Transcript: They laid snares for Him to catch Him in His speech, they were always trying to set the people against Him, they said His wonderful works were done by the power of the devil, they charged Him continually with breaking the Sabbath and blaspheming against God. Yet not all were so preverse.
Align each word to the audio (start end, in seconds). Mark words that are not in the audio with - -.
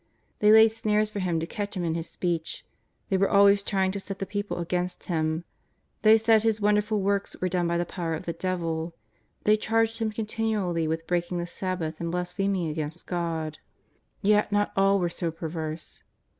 They 0.39 0.51
laid 0.51 0.71
snares 0.71 1.11
for 1.11 1.19
Him 1.19 1.39
to 1.41 1.45
catch 1.45 1.77
Him 1.77 1.83
in 1.83 1.93
His 1.93 2.09
speech, 2.09 2.65
they 3.09 3.17
were 3.17 3.29
always 3.29 3.61
trying 3.61 3.91
to 3.91 3.99
set 3.99 4.17
the 4.17 4.25
people 4.25 4.57
against 4.57 5.03
Him, 5.05 5.43
they 6.01 6.17
said 6.17 6.41
His 6.41 6.59
wonderful 6.59 6.99
works 7.01 7.35
were 7.39 7.47
done 7.49 7.67
by 7.67 7.77
the 7.77 7.85
power 7.85 8.15
of 8.15 8.23
the 8.25 8.33
devil, 8.33 8.95
they 9.43 9.55
charged 9.57 9.99
Him 9.99 10.11
continually 10.11 10.87
with 10.87 11.05
breaking 11.05 11.37
the 11.37 11.45
Sabbath 11.45 11.99
and 11.99 12.09
blaspheming 12.11 12.67
against 12.69 13.05
God. 13.05 13.59
Yet 14.23 14.51
not 14.51 14.71
all 14.75 14.97
were 14.97 15.07
so 15.07 15.29
preverse. 15.29 16.01